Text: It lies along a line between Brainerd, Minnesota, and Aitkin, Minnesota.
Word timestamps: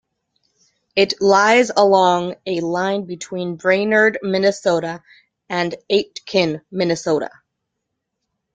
It 0.95 1.21
lies 1.21 1.69
along 1.77 2.33
a 2.47 2.59
line 2.61 3.05
between 3.05 3.55
Brainerd, 3.57 4.17
Minnesota, 4.23 5.03
and 5.47 5.75
Aitkin, 5.91 6.61
Minnesota. 6.71 7.29